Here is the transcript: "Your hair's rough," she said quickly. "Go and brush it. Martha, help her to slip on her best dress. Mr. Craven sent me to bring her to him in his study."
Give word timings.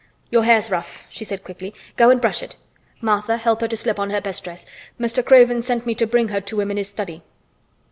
"Your 0.31 0.43
hair's 0.45 0.71
rough," 0.71 1.03
she 1.09 1.23
said 1.23 1.43
quickly. 1.43 1.75
"Go 1.95 2.09
and 2.09 2.19
brush 2.19 2.41
it. 2.41 2.55
Martha, 3.01 3.37
help 3.37 3.61
her 3.61 3.67
to 3.67 3.77
slip 3.77 3.99
on 3.99 4.09
her 4.09 4.19
best 4.19 4.43
dress. 4.43 4.65
Mr. 4.99 5.23
Craven 5.23 5.61
sent 5.61 5.85
me 5.85 5.93
to 5.93 6.07
bring 6.07 6.29
her 6.29 6.41
to 6.41 6.59
him 6.59 6.71
in 6.71 6.77
his 6.77 6.89
study." 6.89 7.21